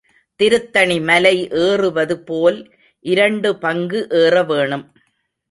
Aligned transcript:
திருத்தணி 0.39 0.99
மலை 0.99 1.33
ஏறுவது 1.65 2.15
போல் 2.19 2.59
இரண்டு 3.05 3.51
பங்கு 3.57 4.07
ஏறவேணும். 4.23 4.85